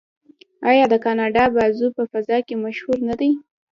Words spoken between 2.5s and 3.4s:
مشهور نه دی؟